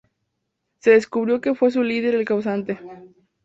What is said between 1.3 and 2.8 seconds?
que fue su líder el causante.